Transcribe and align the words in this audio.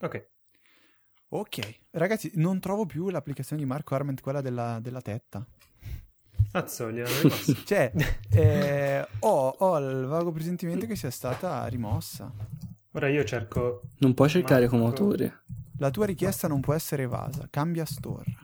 Ok. 0.00 0.28
Ok, 1.28 1.80
ragazzi, 1.90 2.30
non 2.34 2.60
trovo 2.60 2.86
più 2.86 3.08
l'applicazione 3.08 3.60
di 3.60 3.68
Marco 3.68 3.94
Arment, 3.94 4.20
quella 4.20 4.40
della, 4.40 4.78
della 4.80 5.00
tetta. 5.00 5.44
Cazzo, 6.52 6.90
gliel'hanno 6.90 7.20
rimossa. 7.22 7.54
Cioè, 7.66 7.92
eh, 8.30 9.08
ho, 9.20 9.48
ho 9.58 9.78
il 9.78 10.06
vago 10.06 10.30
presentimento 10.30 10.86
che 10.86 10.96
sia 10.96 11.10
stata 11.10 11.66
rimossa. 11.66 12.32
Ora 12.92 13.08
io 13.08 13.24
cerco... 13.24 13.82
Non 13.98 14.14
puoi 14.14 14.28
cercare 14.28 14.62
Marco- 14.62 14.76
come 14.76 14.88
autore. 14.88 15.42
La 15.78 15.90
tua 15.90 16.06
richiesta 16.06 16.48
non 16.48 16.60
può 16.60 16.72
essere 16.72 17.02
evasa. 17.02 17.48
Cambia 17.50 17.84
store. 17.84 18.36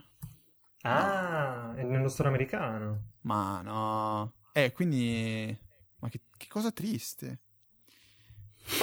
Ah, 0.82 1.74
è 1.74 1.82
nello 1.84 2.08
store 2.08 2.28
americano. 2.28 3.12
Ma 3.22 3.62
no. 3.62 4.32
Eh, 4.52 4.72
quindi... 4.72 5.56
Ma 6.00 6.08
che, 6.08 6.20
che 6.36 6.48
cosa 6.48 6.72
triste. 6.72 7.38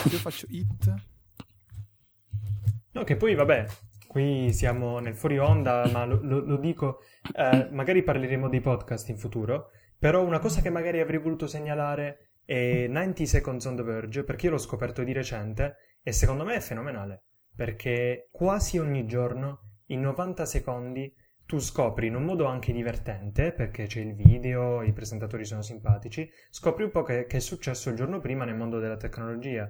Io 0.10 0.18
faccio 0.18 0.48
hit... 0.50 0.94
No, 2.92 3.04
che 3.04 3.16
poi 3.16 3.36
vabbè, 3.36 3.66
qui 4.08 4.52
siamo 4.52 5.00
nel 5.00 5.16
fuori 5.16 5.38
onda, 5.38 5.88
ma 5.92 6.06
lo, 6.06 6.20
lo- 6.22 6.46
lo 6.46 6.58
dico, 6.58 7.00
eh, 7.36 7.68
magari 7.72 8.04
parleremo 8.04 8.50
dei 8.50 8.62
podcast 8.62 9.10
in 9.10 9.18
futuro, 9.18 9.70
però 9.98 10.24
una 10.24 10.40
cosa 10.40 10.62
che 10.62 10.70
magari 10.70 11.00
avrei 11.00 11.20
voluto 11.20 11.46
segnalare 11.46 12.32
è 12.46 12.88
90 12.88 13.26
Seconds 13.26 13.66
on 13.66 13.76
the 13.76 13.84
Verge, 13.84 14.24
perché 14.24 14.48
io 14.48 14.54
l'ho 14.54 14.58
scoperto 14.58 15.04
di 15.04 15.14
recente 15.14 15.76
e 16.02 16.12
secondo 16.12 16.44
me 16.44 16.56
è 16.56 16.60
fenomenale, 16.60 17.26
perché 17.56 18.30
quasi 18.32 18.80
ogni 18.80 19.06
giorno, 19.06 19.60
in 19.88 20.02
90 20.02 20.46
secondi, 20.46 21.14
tu 21.46 21.60
scopri 21.60 22.08
in 22.08 22.16
un 22.16 22.24
modo 22.24 22.46
anche 22.46 22.72
divertente, 22.72 23.52
perché 23.52 23.86
c'è 23.88 24.02
il 24.02 24.16
video, 24.16 24.82
i 24.84 24.94
presentatori 24.94 25.46
sono 25.46 25.62
simpatici, 25.62 26.30
scopri 26.50 26.84
un 26.84 26.92
po' 26.92 27.04
che, 27.04 27.26
che 27.26 27.38
è 27.38 27.40
successo 27.40 27.90
il 27.90 27.96
giorno 27.96 28.20
prima 28.20 28.46
nel 28.46 28.56
mondo 28.56 28.80
della 28.80 28.98
tecnologia. 28.98 29.68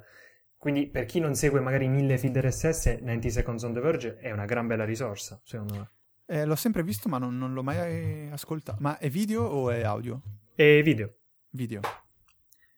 Quindi 0.60 0.88
per 0.88 1.06
chi 1.06 1.22
non 1.22 1.36
segue 1.36 1.62
magari 1.62 1.88
mille 1.88 2.18
feed 2.18 2.36
RSS, 2.38 3.00
90 3.00 3.30
Seconds 3.30 3.64
on 3.64 3.72
the 3.72 3.80
Verge 3.80 4.18
è 4.18 4.30
una 4.32 4.44
gran 4.44 4.68
bella 4.68 4.84
risorsa, 4.84 5.40
secondo 5.46 5.74
me. 5.74 5.92
Eh, 6.26 6.44
l'ho 6.44 6.58
sempre 6.58 6.84
visto, 6.84 7.08
ma 7.08 7.18
non, 7.18 7.38
non 7.38 7.54
l'ho 7.54 7.64
mai 7.64 8.30
ascoltato. 8.30 8.78
Ma 8.82 8.98
è 8.98 9.10
video 9.10 9.44
o 9.44 9.72
è 9.72 9.84
audio? 9.84 10.22
E 10.56 10.82
video. 10.84 11.16
Video. 11.52 11.80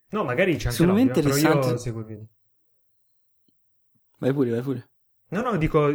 No, 0.09 0.23
magari 0.23 0.57
c'è 0.57 0.69
anche 0.69 0.85
l'audio, 0.85 1.05
però 1.05 1.27
io 1.27 1.35
interessante- 1.35 1.77
seguo 1.79 2.01
il 2.01 2.05
video. 2.05 2.27
Vai 4.19 4.31
pure, 4.31 4.51
vai 4.51 4.61
pure. 4.61 4.89
No, 5.29 5.41
no, 5.41 5.57
dico, 5.57 5.91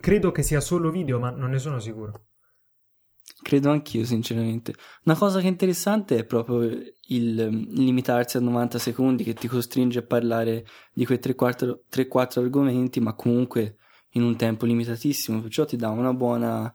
credo 0.00 0.32
che 0.32 0.42
sia 0.42 0.60
solo 0.60 0.90
video, 0.90 1.18
ma 1.18 1.30
non 1.30 1.48
ne 1.48 1.58
sono 1.58 1.78
sicuro. 1.78 2.26
Credo 3.42 3.70
anch'io, 3.70 4.04
sinceramente. 4.04 4.74
Una 5.04 5.16
cosa 5.16 5.40
che 5.40 5.46
è 5.46 5.50
interessante 5.50 6.16
è 6.18 6.24
proprio 6.24 6.60
il 7.08 7.40
ehm, 7.40 7.66
limitarsi 7.70 8.36
a 8.36 8.40
90 8.40 8.78
secondi 8.78 9.24
che 9.24 9.34
ti 9.34 9.48
costringe 9.48 9.98
a 9.98 10.02
parlare 10.02 10.64
di 10.92 11.04
quei 11.04 11.18
3-4 11.18 12.40
argomenti, 12.40 13.00
ma 13.00 13.14
comunque 13.14 13.76
in 14.10 14.22
un 14.22 14.36
tempo 14.36 14.66
limitatissimo, 14.66 15.40
perciò 15.40 15.64
ti 15.64 15.76
dà 15.76 15.88
una 15.90 16.12
buona, 16.12 16.74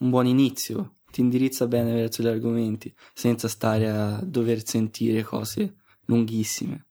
un 0.00 0.10
buon 0.10 0.26
inizio, 0.26 0.96
ti 1.10 1.20
indirizza 1.20 1.66
bene 1.66 1.94
verso 1.94 2.22
gli 2.22 2.26
argomenti, 2.26 2.92
senza 3.12 3.48
stare 3.48 3.88
a 3.88 4.20
dover 4.22 4.66
sentire 4.66 5.22
cose 5.22 5.76
lunghissime. 6.06 6.86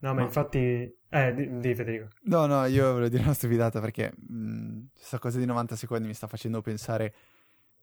No, 0.00 0.14
ma 0.14 0.20
Ma- 0.20 0.22
infatti... 0.22 0.98
Eh, 1.12 1.34
di, 1.34 1.58
di 1.58 1.74
Federico. 1.74 2.10
No, 2.22 2.46
no, 2.46 2.64
io 2.66 2.92
volevo 2.92 3.08
dire 3.08 3.24
una 3.24 3.34
stupidata 3.34 3.80
perché 3.80 4.12
mh, 4.16 4.90
questa 4.94 5.18
cosa 5.18 5.38
di 5.38 5.44
90 5.44 5.74
secondi 5.74 6.06
mi 6.06 6.14
sta 6.14 6.28
facendo 6.28 6.60
pensare 6.60 7.14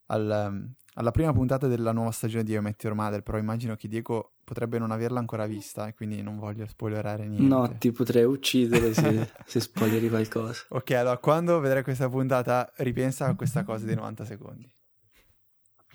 al, 0.08 0.48
um, 0.50 0.74
alla 0.96 1.12
prima 1.12 1.32
puntata 1.34 1.68
della 1.68 1.92
nuova 1.92 2.12
stagione 2.12 2.44
di 2.44 2.52
Io 2.52 2.62
Met 2.62 2.82
Your 2.84 2.96
Mother, 2.96 3.22
però 3.24 3.38
immagino 3.38 3.76
che 3.76 3.88
Diego 3.88 4.34
potrebbe 4.44 4.80
non 4.80 4.92
averla 4.92 5.20
ancora 5.20 5.46
vista 5.46 5.88
e 5.88 5.94
quindi 5.94 6.22
non 6.22 6.38
voglio 6.40 6.66
spoilerare 6.68 7.28
niente. 7.28 7.48
No, 7.48 7.78
ti 7.78 7.92
potrei 7.92 8.24
uccidere 8.24 8.94
se, 8.94 9.30
se 9.46 9.60
spoileri 9.60 10.10
qualcosa. 10.10 10.64
Ok, 10.70 10.92
allora 10.92 11.18
quando 11.18 11.60
vedrai 11.60 11.84
questa 11.84 12.10
puntata 12.10 12.72
ripensa 12.78 13.28
a 13.28 13.36
questa 13.36 13.64
cosa 13.64 13.86
dei 13.86 13.96
90 13.96 14.26
secondi. 14.26 14.70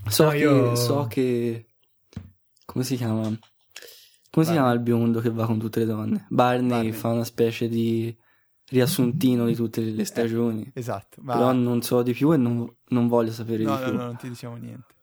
So, 0.08 0.24
No, 0.24 0.30
che, 0.30 0.36
io- 0.38 0.74
so 0.74 1.06
che. 1.08 1.66
Come 2.64 2.84
si 2.84 2.96
chiama? 2.96 3.22
Come 3.22 3.36
si 3.36 4.52
Barney. 4.52 4.54
chiama 4.54 4.72
il 4.72 4.80
biondo 4.80 5.20
che 5.20 5.30
va 5.30 5.46
con 5.46 5.58
tutte 5.58 5.80
le 5.80 5.86
donne? 5.86 6.26
Barney, 6.30 6.68
Barney. 6.68 6.92
fa 6.92 7.08
una 7.08 7.24
specie 7.24 7.68
di 7.68 8.16
riassuntino 8.72 9.46
di 9.46 9.54
tutte 9.54 9.80
le 9.82 10.04
stagioni. 10.04 10.70
Esatto, 10.74 11.20
ma... 11.22 11.34
Però 11.34 11.52
non 11.52 11.82
so 11.82 12.02
di 12.02 12.12
più 12.12 12.32
e 12.32 12.36
non, 12.36 12.66
non 12.88 13.06
voglio 13.08 13.30
sapere 13.32 13.62
no, 13.64 13.76
di 13.76 13.82
no, 13.82 13.88
più. 13.88 13.96
no, 13.96 14.04
non 14.06 14.16
ti 14.16 14.28
diciamo 14.28 14.56
niente. 14.56 14.94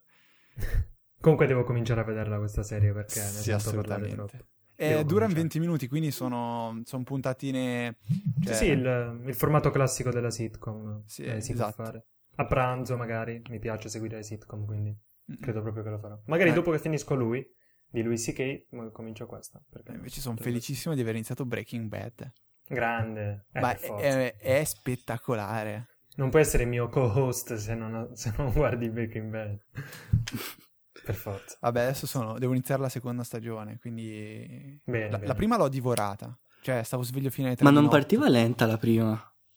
Comunque 1.21 1.47
devo 1.47 1.63
cominciare 1.63 2.01
a 2.01 2.03
vederla 2.03 2.37
questa 2.37 2.63
serie 2.63 2.93
perché 2.93 3.19
ne 3.19 3.25
Sì, 3.27 3.41
sento 3.43 3.71
parlare 3.71 4.05
assolutamente. 4.05 4.15
troppo. 4.15 4.45
Eh, 4.75 4.87
durano 5.03 5.05
cominciare. 5.05 5.33
20 5.33 5.59
minuti, 5.59 5.87
quindi 5.87 6.11
sono, 6.11 6.81
sono 6.85 7.03
puntatine... 7.03 7.97
cioè- 8.41 8.53
Sì, 8.53 8.65
sì, 8.65 8.71
il, 8.71 9.21
il 9.25 9.35
formato 9.35 9.69
classico 9.71 10.09
della 10.11 10.31
sitcom. 10.31 11.03
Sì, 11.05 11.23
eh, 11.23 11.41
si 11.41 11.51
esatto. 11.51 11.73
può 11.75 11.85
fare. 11.85 12.05
A 12.35 12.45
pranzo 12.47 12.95
magari, 12.95 13.41
mi 13.49 13.59
piace 13.59 13.89
seguire 13.89 14.15
le 14.17 14.23
sitcom, 14.23 14.65
quindi 14.65 14.97
credo 15.41 15.61
proprio 15.61 15.83
che 15.83 15.89
lo 15.89 15.99
farò. 15.99 16.17
Magari 16.27 16.51
Eh. 16.51 16.53
dopo 16.53 16.71
che 16.71 16.79
finisco 16.79 17.13
lui, 17.15 17.45
di 17.89 18.01
lui 18.01 18.15
C.K., 18.15 18.91
comincio 18.93 19.25
questa. 19.25 19.61
Eh, 19.73 19.93
Invece 19.93 20.21
sono 20.21 20.37
felicissimo 20.37 20.95
di 20.95 21.01
aver 21.01 21.15
iniziato 21.15 21.45
Breaking 21.45 21.89
Bad. 21.89 22.31
Grande. 22.69 23.45
Eh, 23.51 23.59
Ma 23.59 23.75
è, 23.75 24.35
è 24.37 24.63
spettacolare. 24.63 25.87
Non 26.15 26.29
puoi 26.29 26.41
essere 26.43 26.65
mio 26.65 26.87
co-host 26.87 27.55
se 27.55 27.73
non, 27.73 28.09
se 28.13 28.33
non 28.37 28.51
guardi 28.51 28.89
Breaking 28.89 29.29
Bad. 29.31 29.57
per 31.03 31.15
forza. 31.15 31.57
Vabbè, 31.61 31.81
adesso 31.81 32.05
sono, 32.05 32.37
devo 32.37 32.53
iniziare 32.53 32.81
la 32.81 32.89
seconda 32.89 33.23
stagione, 33.23 33.79
quindi... 33.79 34.79
Bene, 34.83 35.09
La, 35.09 35.17
bene. 35.17 35.27
la 35.27 35.33
prima 35.33 35.57
l'ho 35.57 35.67
divorata. 35.69 36.37
Cioè, 36.61 36.83
stavo 36.83 37.03
sveglio 37.03 37.29
fino 37.31 37.47
alle 37.47 37.55
3 37.55 37.65
Ma 37.65 37.71
non 37.71 37.89
partiva 37.89 38.29
lenta 38.29 38.65
la 38.65 38.77
prima. 38.77 39.11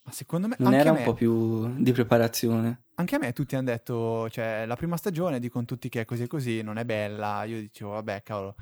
Ma 0.04 0.12
secondo 0.12 0.48
me... 0.48 0.56
Non 0.58 0.68
anche 0.72 0.80
era 0.80 0.90
a 0.90 0.92
un 0.92 0.98
me- 1.00 1.04
po' 1.04 1.14
più 1.14 1.74
di 1.82 1.92
preparazione. 1.92 2.84
Anche 2.94 3.16
a 3.16 3.18
me 3.18 3.32
tutti 3.32 3.54
hanno 3.56 3.66
detto, 3.66 4.30
cioè, 4.30 4.64
la 4.66 4.76
prima 4.76 4.96
stagione 4.96 5.40
dicono 5.40 5.64
tutti 5.64 5.88
che 5.88 6.02
è 6.02 6.04
così 6.04 6.22
e 6.22 6.26
così, 6.28 6.62
non 6.62 6.78
è 6.78 6.84
bella. 6.84 7.44
Io 7.44 7.58
dicevo, 7.58 7.90
vabbè, 7.92 8.22
cavolo. 8.22 8.54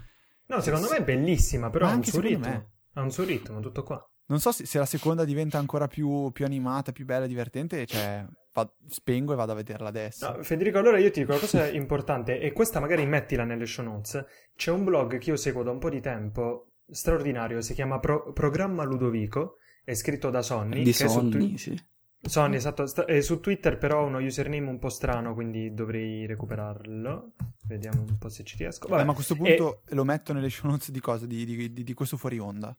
No, 0.47 0.60
secondo 0.60 0.89
me 0.91 0.97
è 0.97 1.05
bellissima, 1.05 1.71
però 1.71 1.87
ha 1.87 1.94
un 1.94 2.03
suo 2.03 2.21
ritmo. 2.21 2.49
me. 2.49 2.71
Ha 2.94 3.03
un 3.03 3.10
suo 3.12 3.25
ritmo, 3.25 3.60
tutto 3.60 3.84
qua. 3.84 4.09
Non 4.30 4.38
so 4.41 4.52
se, 4.52 4.64
se 4.64 4.78
la 4.78 4.86
seconda 4.86 5.24
diventa 5.24 5.58
ancora 5.58 5.86
più, 5.88 6.30
più 6.32 6.44
animata, 6.44 6.92
più 6.92 7.04
bella, 7.04 7.26
divertente, 7.26 7.84
cioè, 7.84 8.24
va- 8.52 8.72
spengo 8.88 9.32
e 9.32 9.36
vado 9.36 9.52
a 9.52 9.56
vederla 9.56 9.88
adesso. 9.88 10.30
No, 10.36 10.42
Federico, 10.42 10.78
allora 10.78 10.98
io 10.98 11.10
ti 11.10 11.18
dico 11.20 11.32
una 11.32 11.41
cosa 11.41 11.68
importante, 11.68 12.38
e 12.41 12.52
questa 12.52 12.78
magari 12.80 13.04
mettila 13.06 13.42
nelle 13.44 13.66
show 13.66 13.84
notes. 13.84 14.24
C'è 14.54 14.70
un 14.70 14.84
blog 14.84 15.18
che 15.18 15.30
io 15.30 15.36
seguo 15.36 15.64
da 15.64 15.72
un 15.72 15.78
po' 15.80 15.91
di 15.91 16.00
tempo, 16.00 16.68
straordinario, 16.88 17.60
si 17.60 17.74
chiama 17.74 17.98
Pro- 17.98 18.32
Programma 18.32 18.84
Ludovico, 18.84 19.56
è 19.84 19.94
scritto 19.94 20.30
da 20.30 20.42
Sonny. 20.42 20.84
di 20.84 20.92
che 20.92 21.04
è 21.04 21.08
su 21.08 21.14
sonni, 21.14 21.30
Twi- 21.30 21.58
sì. 21.58 21.82
Sonny, 22.22 22.54
esatto, 22.56 22.86
sta- 22.86 23.06
è 23.06 23.20
su 23.22 23.41
Twitter 23.41 23.78
però 23.78 24.00
ha 24.00 24.04
uno 24.04 24.18
username 24.18 24.68
un 24.68 24.78
po' 24.78 24.91
strano, 24.91 25.34
quindi 25.34 25.72
dovrei 25.74 26.24
recuperarlo. 26.26 27.32
Vediamo 27.66 28.02
un 28.02 28.16
po' 28.18 28.28
se 28.28 28.44
ci 28.44 28.56
riesco. 28.58 28.82
Vabbè, 28.86 28.91
Vabbè, 28.92 29.04
ma 29.06 29.10
a 29.12 29.14
questo 29.14 29.34
punto 29.34 29.82
lo 29.88 30.04
metto 30.04 30.32
nelle 30.32 30.50
show 30.50 30.70
notes 30.70 30.91
di 30.92 31.00
cosa? 31.00 31.26
Di, 31.26 31.44
di- 31.44 31.72
di- 31.72 31.82
di 31.82 31.94
questo 31.94 32.16
fuori 32.16 32.38
onda. 32.38 32.76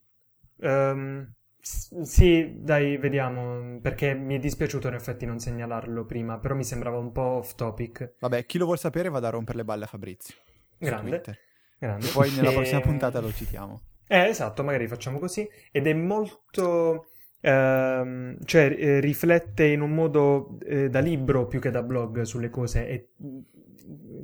Ehm, 0.61 1.25
s- 1.25 1.40
sì, 1.61 2.55
dai, 2.59 2.97
vediamo, 2.97 3.79
perché 3.81 4.13
mi 4.13 4.35
è 4.35 4.39
dispiaciuto 4.39 4.87
in 4.87 4.95
effetti 4.95 5.25
non 5.25 5.39
segnalarlo 5.39 6.05
prima, 6.05 6.39
però 6.39 6.55
mi 6.55 6.63
sembrava 6.63 6.97
un 6.97 7.11
po' 7.11 7.21
off 7.21 7.55
topic. 7.55 8.13
Vabbè, 8.19 8.45
chi 8.45 8.57
lo 8.57 8.65
vuol 8.65 8.79
sapere 8.79 9.09
vada 9.09 9.27
a 9.27 9.31
rompere 9.31 9.57
le 9.57 9.65
balle 9.65 9.83
a 9.83 9.87
Fabrizio. 9.87 10.35
Grande. 10.79 11.23
Grande. 11.79 12.07
Poi 12.13 12.31
nella 12.31 12.51
E- 12.51 12.53
prossima 12.53 12.81
puntata 12.81 13.19
lo 13.19 13.31
citiamo. 13.33 13.81
Eh, 14.07 14.27
esatto, 14.27 14.63
magari 14.63 14.87
facciamo 14.87 15.19
così. 15.19 15.47
Ed 15.71 15.87
è 15.87 15.93
molto... 15.93 17.07
ehm, 17.39 18.37
cioè, 18.43 18.75
eh, 18.77 18.99
riflette 18.99 19.65
in 19.65 19.81
un 19.81 19.91
modo 19.91 20.57
eh, 20.65 20.89
da 20.89 20.99
libro 20.99 21.47
più 21.47 21.59
che 21.59 21.69
da 21.71 21.81
blog 21.81 22.21
sulle 22.23 22.49
cose 22.49 22.87
e 22.87 23.09
mm, 23.23 23.39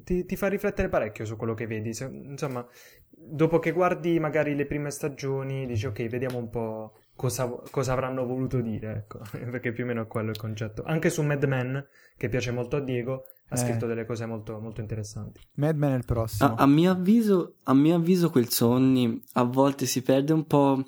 ti, 0.04 0.26
ti 0.26 0.36
fa 0.36 0.48
riflettere 0.48 0.90
parecchio 0.90 1.26
su 1.26 1.36
quello 1.38 1.54
che 1.54 1.68
vedi. 1.68 1.94
Se- 1.94 2.06
insomma, 2.12 2.66
dopo 3.10 3.60
che 3.60 3.72
guardi 3.72 4.20
magari 4.20 4.56
le 4.56 4.66
prime 4.66 4.92
stagioni, 4.92 5.66
dici 5.66 5.86
ok, 5.86 6.06
vediamo 6.08 6.38
un 6.38 6.50
po' 6.50 6.94
cosa, 7.18 7.46
cosa 7.70 7.92
avranno 7.92 8.26
voluto 8.26 8.62
dire, 8.62 8.94
ecco, 8.94 9.20
perché 9.52 9.74
più 9.74 9.84
o 9.84 9.88
meno 9.88 10.04
è 10.04 10.08
quello 10.08 10.30
il 10.30 10.38
concetto. 10.38 10.84
Anche 10.86 11.10
su 11.10 11.22
Mad 11.24 11.44
Men, 11.44 11.86
che 12.16 12.30
piace 12.30 12.52
molto 12.52 12.78
a 12.78 12.80
Diego, 12.80 13.24
ha 13.50 13.56
Eh. 13.56 13.58
scritto 13.58 13.86
delle 13.86 14.06
cose 14.06 14.26
molto, 14.26 14.58
molto 14.62 14.80
interessanti. 14.80 15.42
Mad 15.56 15.76
Men 15.76 15.92
è 15.92 15.98
il 15.98 16.06
prossimo. 16.06 16.54
A, 16.56 16.62
a 16.64 16.66
mio 16.66 16.92
avviso, 16.92 17.56
a 17.64 17.74
mio 17.74 17.96
avviso 17.96 18.30
quel 18.30 18.50
Sonny 18.50 19.22
a 19.34 19.44
volte 19.44 19.86
si 19.86 20.02
perde 20.02 20.32
un 20.32 20.46
po'. 20.46 20.82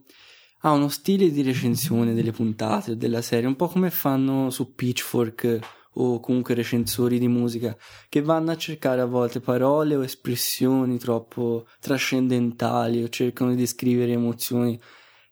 Ha 0.61 0.71
uno 0.71 0.89
stile 0.89 1.31
di 1.31 1.41
recensione 1.41 2.13
delle 2.13 2.31
puntate 2.31 2.91
o 2.91 2.95
della 2.95 3.21
serie, 3.21 3.47
un 3.47 3.55
po' 3.55 3.67
come 3.67 3.89
fanno 3.89 4.49
su 4.49 4.73
Pitchfork 4.75 5.59
o 5.93 6.19
comunque 6.19 6.53
recensori 6.53 7.17
di 7.17 7.27
musica, 7.29 7.75
che 8.09 8.21
vanno 8.21 8.51
a 8.51 8.57
cercare 8.57 8.99
a 9.01 9.05
volte 9.05 9.39
parole 9.39 9.95
o 9.95 10.03
espressioni 10.03 10.97
troppo 10.97 11.65
trascendentali 11.79 13.01
o 13.03 13.09
cercano 13.09 13.51
di 13.51 13.55
descrivere 13.57 14.11
emozioni 14.11 14.79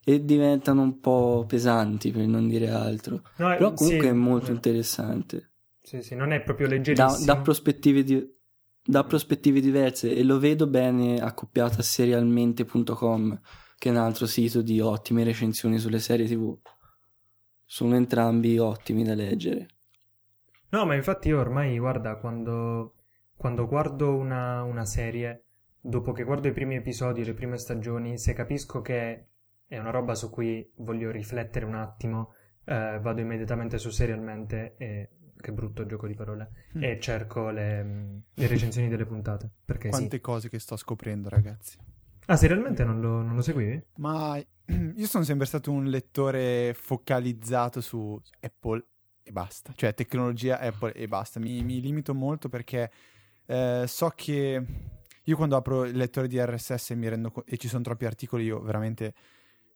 e 0.10 0.24
diventano 0.24 0.84
un 0.84 1.02
po' 1.02 1.44
pesanti 1.46 2.12
per 2.12 2.26
non 2.28 2.48
dire 2.48 2.70
altro. 2.70 3.24
No, 3.36 3.52
eh, 3.52 3.58
Però 3.58 3.74
comunque 3.74 4.06
sì, 4.06 4.12
è 4.12 4.14
molto 4.14 4.52
interessante. 4.52 5.52
Sì, 5.82 6.02
sì, 6.02 6.16
non 6.16 6.32
è 6.32 6.42
proprio 6.42 6.68
Da, 6.68 6.76
leggerissimo. 6.76 7.26
da 7.26 7.42
prospettive 7.42 8.04
di- 8.04 8.36
da 8.82 9.04
prospettive 9.04 9.60
diverse 9.60 10.16
e 10.16 10.24
lo 10.24 10.40
vedo 10.40 10.66
bene 10.66 11.20
accoppiato 11.20 11.82
a 11.82 11.84
serialmente.com 11.84 13.42
che 13.78 13.90
è 13.90 13.92
un 13.92 13.98
altro 13.98 14.26
sito 14.28 14.62
di 14.62 14.80
ottime 14.80 15.26
recensioni 15.26 15.78
sulle 15.78 16.00
serie 16.00 16.26
tv 16.26 16.58
sono 17.66 17.96
entrambi 17.98 18.58
ottimi 18.60 19.04
da 19.04 19.14
leggere. 19.14 19.68
No, 20.70 20.86
ma 20.86 20.96
infatti 20.96 21.28
io 21.28 21.38
ormai, 21.42 21.78
guarda, 21.78 22.16
quando, 22.16 22.94
quando 23.36 23.68
guardo 23.68 24.16
una, 24.16 24.64
una 24.64 24.86
serie, 24.86 25.44
dopo 25.82 26.14
che 26.14 26.24
guardo 26.24 26.48
i 26.48 26.54
primi 26.54 26.76
episodi, 26.78 27.26
le 27.26 27.34
prime 27.34 27.58
stagioni, 27.58 28.18
se 28.18 28.32
capisco 28.32 28.82
che 28.82 29.26
è 29.68 29.78
una 29.78 29.90
roba 29.92 30.16
su 30.16 30.30
cui 30.30 30.72
voglio 30.78 31.12
riflettere 31.12 31.66
un 31.66 31.76
attimo, 31.76 32.34
eh, 32.66 33.00
vado 33.02 33.22
immediatamente 33.22 33.78
su 33.78 33.90
Serialmente 33.90 34.76
e 34.78 35.10
che 35.40 35.52
brutto 35.52 35.86
gioco 35.86 36.08
di 36.08 36.16
parole 36.16 36.50
Mm. 36.78 36.84
e 36.84 37.00
cerco 37.00 37.50
le, 37.50 38.24
le 38.34 38.48
recensioni 38.48 38.88
delle 38.88 39.06
puntate 39.06 39.50
perché 39.64 39.90
Quante 39.90 40.18
sì. 40.18 40.22
cose 40.22 40.50
che 40.50 40.60
sto 40.60 40.76
scoprendo, 40.76 41.30
ragazzi. 41.30 41.78
Ah, 42.26 42.36
serialmente 42.36 42.84
non 42.84 43.00
lo, 43.00 43.22
non 43.22 43.36
lo 43.36 43.42
seguivi? 43.42 43.82
Ma 43.98 44.38
io 44.68 45.06
sono 45.08 45.24
sempre 45.24 45.46
stato 45.46 45.72
un 45.72 45.86
lettore 45.86 46.74
focalizzato 46.74 47.82
su 47.82 48.20
Apple 48.42 48.84
e 49.24 49.32
basta. 49.32 49.72
Cioè, 49.76 49.94
tecnologia 49.94 50.60
Apple 50.60 50.94
e 50.94 51.08
basta. 51.08 51.40
Mi, 51.40 51.64
mi 51.64 51.80
limito 51.80 52.14
molto 52.14 52.50
perché 52.50 52.92
eh, 53.46 53.84
so 53.88 54.12
che 54.16 54.66
io 55.24 55.36
quando 55.36 55.56
apro 55.56 55.86
il 55.86 55.96
lettore 55.96 56.28
di 56.28 56.38
RSS 56.40 56.92
e, 56.92 56.96
mi 56.96 57.08
rendo 57.08 57.32
co- 57.32 57.46
e 57.46 57.58
ci 57.58 57.68
sono 57.68 57.84
troppi 57.84 58.06
articoli, 58.06 58.44
io 58.46 58.62
veramente 58.62 59.14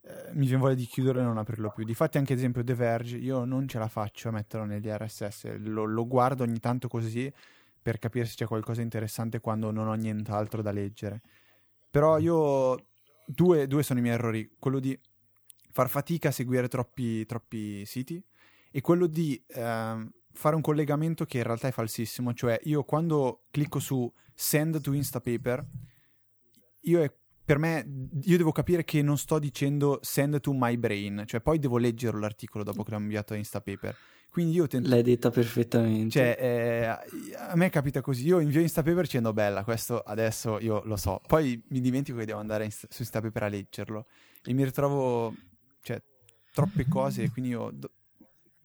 eh, 0.03 0.31
mi 0.33 0.45
viene 0.48 0.62
voglia 0.62 0.75
di 0.75 0.86
chiuderlo 0.86 1.21
e 1.21 1.24
non 1.24 1.38
aprirlo 1.38 1.71
più. 1.71 1.83
Difatti, 1.83 2.18
anche 2.18 2.33
ad 2.33 2.39
esempio 2.39 2.63
The 2.63 2.74
Verge, 2.74 3.18
io 3.18 3.45
non 3.45 3.68
ce 3.68 3.80
la 3.80 3.88
faccio 3.88 4.30
a 4.30 4.31
metterlo 4.31 4.65
negli 4.65 4.88
RSS. 4.88 5.57
Lo, 5.57 5.86
lo 5.86 6.07
guardo 6.07 6.44
ogni 6.44 6.59
tanto 6.59 6.88
così 6.88 7.31
per 7.81 8.00
capire 8.00 8.25
se 8.25 8.36
c'è 8.36 8.45
qualcosa 8.45 8.81
interessante 8.81 9.39
quando 9.39 9.71
non 9.71 9.88
ho 9.88 9.94
nient'altro 9.94 10.62
da 10.62 10.71
leggere. 10.71 11.21
Però 11.89 12.18
io 12.18 12.88
due, 13.25 13.68
due 13.68 13.83
sono 13.83 14.00
i 14.00 14.01
miei 14.01 14.15
errori. 14.15 14.56
Quello 14.57 14.80
di 14.80 14.98
far 15.71 15.89
fatica 15.89 16.30
a 16.30 16.31
seguire 16.31 16.68
troppi, 16.68 17.25
troppi 17.25 17.86
siti 17.86 18.24
e 18.71 18.81
quello 18.81 19.07
di 19.07 19.42
ehm, 19.48 20.12
fare 20.33 20.56
un 20.56 20.62
collegamento 20.62 21.25
che 21.25 21.38
in 21.38 21.44
realtà 21.44 21.68
è 21.68 21.71
falsissimo. 21.71 22.33
Cioè, 22.33 22.59
io 22.63 22.83
quando 22.83 23.44
clicco 23.51 23.80
su 23.80 24.12
send 24.33 24.81
to 24.81 24.94
Instapaper, 24.94 25.65
io 26.81 27.03
è, 27.03 27.13
per 27.44 27.58
me, 27.58 27.86
io 28.24 28.38
devo 28.38 28.52
capire 28.52 28.84
che 28.84 29.02
non 29.02 29.18
sto 29.18 29.40
dicendo 29.40 30.00
send 30.02 30.40
to 30.40 30.54
my 30.54 30.78
brain, 30.78 31.24
cioè 31.26 31.42
poi 31.42 31.60
devo 31.60 31.78
leggerlo 31.78 32.20
l'articolo 32.20 32.64
dopo 32.64 32.84
che 32.84 32.92
l'ho 32.92 32.98
inviato 32.98 33.34
a 33.34 33.38
Instapaper. 33.38 33.96
Quindi 34.32 34.54
io 34.54 34.66
tento 34.68 34.88
L'hai 34.88 35.04
detta 35.04 35.30
perfettamente. 35.30 36.10
cioè, 36.12 36.38
eh, 36.40 36.86
a 37.36 37.56
me 37.56 37.70
capita 37.70 38.00
così, 38.00 38.26
io 38.26 38.40
invio 38.40 38.62
Instapaper 38.62 39.02
dicendo 39.02 39.34
bella, 39.34 39.66
questo 39.66 40.00
adesso 40.00 40.58
io 40.60 40.82
lo 40.86 40.96
so, 40.96 41.20
poi 41.28 41.62
mi 41.70 41.82
dimentico 41.82 42.18
che 42.18 42.26
devo 42.26 42.40
andare 42.40 42.64
in- 42.64 42.72
su 42.72 42.86
Instapaper 43.00 43.44
a 43.44 43.48
leggerlo 43.50 44.06
e 44.46 44.54
mi 44.54 44.64
ritrovo, 44.64 45.36
cioè, 45.82 46.02
troppe 46.54 46.88
cose, 46.88 47.30
quindi 47.30 47.52
io, 47.52 47.72
do- 47.74 47.92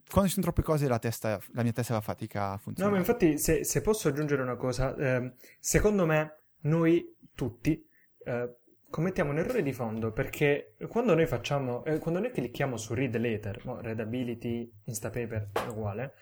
quando 0.08 0.28
ci 0.28 0.34
sono 0.34 0.46
troppe 0.46 0.62
cose 0.62 0.86
la, 0.86 1.00
testa, 1.00 1.40
la 1.52 1.62
mia 1.64 1.72
testa 1.72 1.94
fa 1.94 2.00
fatica 2.00 2.44
a 2.50 2.50
No, 2.52 2.58
funzionare. 2.58 2.94
ma 2.94 3.00
infatti, 3.00 3.36
se, 3.38 3.64
se 3.64 3.80
posso 3.80 4.06
aggiungere 4.06 4.42
una 4.42 4.54
cosa, 4.54 4.94
ehm, 4.94 5.34
secondo 5.58 6.06
me 6.06 6.42
noi 6.60 7.12
tutti 7.34 7.84
eh, 8.24 8.56
commettiamo 8.88 9.30
un 9.30 9.38
errore 9.38 9.62
di 9.62 9.72
fondo 9.72 10.12
perché 10.12 10.74
quando 10.88 11.14
noi 11.14 11.26
facciamo, 11.26 11.84
eh, 11.84 11.98
quando 11.98 12.20
noi 12.20 12.30
clicchiamo 12.30 12.76
su 12.76 12.94
read 12.94 13.16
later, 13.16 13.64
no, 13.64 13.80
readability, 13.80 14.70
instapaper, 14.84 15.50
uguale, 15.68 16.14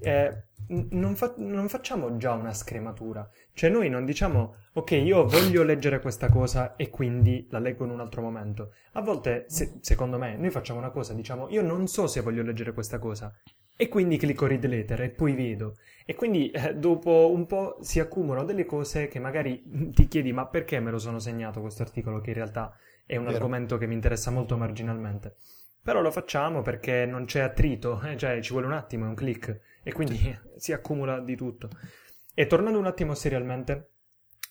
eh, 0.00 0.44
non, 0.68 1.16
fa- 1.16 1.34
non 1.38 1.68
facciamo 1.68 2.16
già 2.16 2.32
una 2.32 2.52
scrematura. 2.52 3.28
Cioè 3.52 3.70
noi 3.70 3.88
non 3.88 4.04
diciamo, 4.04 4.54
ok, 4.74 4.90
io 4.92 5.26
voglio 5.26 5.62
leggere 5.62 6.00
questa 6.00 6.28
cosa 6.28 6.76
e 6.76 6.90
quindi 6.90 7.46
la 7.50 7.58
leggo 7.58 7.84
in 7.84 7.90
un 7.90 8.00
altro 8.00 8.22
momento. 8.22 8.72
A 8.92 9.00
volte, 9.00 9.46
se- 9.48 9.78
secondo 9.80 10.18
me, 10.18 10.36
noi 10.36 10.50
facciamo 10.50 10.78
una 10.78 10.90
cosa, 10.90 11.14
diciamo, 11.14 11.48
io 11.50 11.62
non 11.62 11.86
so 11.86 12.06
se 12.06 12.20
voglio 12.20 12.42
leggere 12.42 12.72
questa 12.72 12.98
cosa. 12.98 13.34
E 13.82 13.88
quindi 13.88 14.16
clicco 14.16 14.46
read 14.46 14.64
later 14.64 15.00
e 15.00 15.10
poi 15.10 15.34
vedo. 15.34 15.74
E 16.06 16.14
quindi 16.14 16.52
eh, 16.52 16.76
dopo 16.76 17.32
un 17.32 17.46
po' 17.46 17.78
si 17.80 17.98
accumulano 17.98 18.46
delle 18.46 18.64
cose 18.64 19.08
che 19.08 19.18
magari 19.18 19.60
ti 19.92 20.06
chiedi 20.06 20.32
ma 20.32 20.46
perché 20.46 20.78
me 20.78 20.92
lo 20.92 20.98
sono 20.98 21.18
segnato 21.18 21.60
questo 21.60 21.82
articolo 21.82 22.20
che 22.20 22.30
in 22.30 22.36
realtà 22.36 22.76
è 23.04 23.16
un 23.16 23.24
Vero. 23.24 23.38
argomento 23.38 23.78
che 23.78 23.88
mi 23.88 23.94
interessa 23.94 24.30
molto 24.30 24.56
marginalmente. 24.56 25.34
Però 25.82 26.00
lo 26.00 26.12
facciamo 26.12 26.62
perché 26.62 27.06
non 27.06 27.24
c'è 27.24 27.40
attrito, 27.40 28.00
eh, 28.02 28.16
cioè 28.16 28.40
ci 28.40 28.52
vuole 28.52 28.66
un 28.66 28.72
attimo, 28.74 29.06
è 29.06 29.08
un 29.08 29.16
click 29.16 29.60
e 29.82 29.92
quindi 29.92 30.38
si 30.54 30.72
accumula 30.72 31.18
di 31.18 31.34
tutto. 31.34 31.68
E 32.36 32.46
tornando 32.46 32.78
un 32.78 32.86
attimo 32.86 33.14
serialmente, 33.14 33.94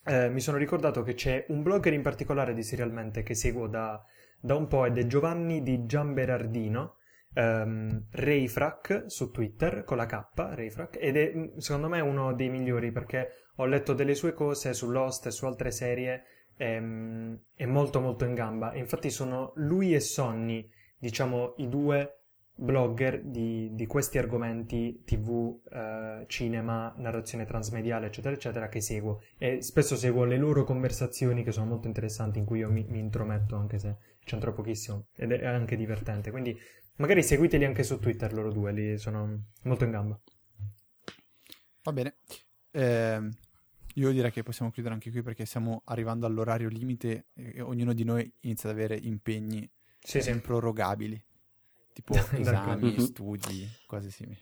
eh, 0.07 0.28
mi 0.28 0.42
sono 0.42 0.57
ricordato 0.57 1.04
che 1.04 1.13
c'è 1.13 1.45
un 1.48 1.63
blogger 1.63 1.94
in 1.94 2.01
particolare 2.01 2.54
di 2.54 2.63
serialmente 2.63 3.24
che 3.24 3.33
seguo 3.33 3.68
da, 3.68 4.04
da 4.42 4.56
un 4.56 4.68
po' 4.68 4.83
ed 4.83 4.98
è 4.98 5.07
Giovanni 5.07 5.63
di 5.63 5.86
Giamberardino, 5.86 6.98
ehm, 7.33 8.07
Rayfrac 8.12 9.06
su 9.07 9.31
Twitter 9.31 9.83
con 9.83 9.98
la 9.98 10.06
K, 10.06 10.24
Rayfrac, 10.36 10.98
ed 11.00 11.18
è 11.18 11.31
mm, 11.36 11.57
secondo 11.57 11.88
me 11.88 12.00
uno 12.00 12.33
dei 12.33 12.50
migliori 12.50 12.92
perché 12.92 13.30
ho 13.56 13.66
letto 13.66 13.94
delle 13.94 14.16
sue 14.16 14.33
cose 14.33 14.74
su 14.74 14.89
Lost 14.89 15.28
e 15.28 15.31
su 15.31 15.45
altre 15.45 15.72
serie, 15.72 16.24
ehm, 16.57 17.39
è 17.56 17.66
molto 17.66 18.00
molto 18.00 18.25
in 18.25 18.33
gamba. 18.33 18.74
Infatti 18.75 19.10
sono 19.10 19.54
lui 19.56 19.94
e 19.94 20.00
Sonny, 20.00 20.69
diciamo, 20.98 21.56
i 21.57 21.68
due 21.68 22.20
blogger 22.53 23.24
di, 23.24 23.69
di 23.74 23.86
questi 23.88 24.18
argomenti 24.18 25.03
TV, 25.03 25.59
eh, 25.71 26.25
cinema, 26.27 26.94
narrazione 26.98 27.45
transmediale, 27.45 28.07
eccetera, 28.07 28.36
eccetera, 28.36 28.69
che 28.69 28.81
seguo. 28.81 29.21
E 29.38 29.62
spesso 29.62 29.95
seguo 29.95 30.25
le 30.25 30.38
loro 30.38 30.63
conversazioni 30.63 31.44
che 31.44 31.51
sono 31.51 31.65
molto 31.68 31.88
interessanti, 31.88 32.39
in 32.39 32.45
cui 32.45 32.59
io 32.59 32.71
mi, 32.71 32.86
mi 32.88 33.00
intrometto, 33.00 33.56
anche 33.56 33.80
se 33.80 33.98
c'entro 34.24 34.53
pochissimo, 34.53 35.07
ed 35.15 35.31
è 35.31 35.45
anche 35.45 35.75
divertente. 35.75 36.31
Quindi 36.31 36.57
magari 36.98 37.24
seguiteli 37.24 37.65
anche 37.65 37.83
su 37.83 38.00
Twitter, 38.00 38.33
loro 38.33 38.51
due, 38.51 38.71
lì 38.71 38.97
sono 38.97 39.45
molto 39.63 39.83
in 39.83 39.92
gamba. 39.92 40.19
Va 41.83 41.94
bene. 41.94 42.15
Ehm, 42.71 43.31
io 43.95 44.12
direi 44.12 44.31
che 44.31 44.44
possiamo 44.44 44.71
chiudere 44.71 44.94
anche 44.94 45.12
qui 45.12 45.21
perché 45.21 45.45
stiamo 45.45 45.81
arrivando 45.86 46.25
all'orario 46.25 46.69
limite 46.69 47.27
e 47.33 47.62
ognuno 47.62 47.94
di 47.94 48.04
noi 48.04 48.31
inizia 48.42 48.69
ad 48.69 48.75
avere 48.75 48.95
impegni 48.95 49.69
Sì, 50.00 50.21
sì, 50.21 50.30
improrogabili, 50.30 51.21
tipo 52.03 52.13
esami, 52.36 52.92
Mhm. 52.92 53.00
studi, 53.06 53.69
cose 53.88 54.12
simili. 54.12 54.42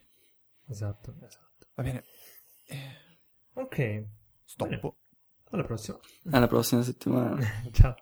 esatto, 0.68 1.14
esatto. 1.22 1.68
Va 1.76 1.84
bene. 1.84 2.04
Eh, 2.68 3.08
Ok, 3.54 4.06
stop. 4.46 4.70
Bene. 4.70 4.94
alla 5.52 5.64
prossima. 5.64 6.00
Alla 6.32 6.48
prossima 6.48 6.82
settimana. 6.82 7.38
Ciao. 7.74 7.96